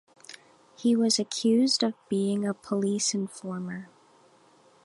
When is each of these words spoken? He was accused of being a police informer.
He 0.75 0.95
was 0.95 1.19
accused 1.19 1.83
of 1.83 1.93
being 2.09 2.43
a 2.43 2.55
police 2.55 3.13
informer. 3.13 3.89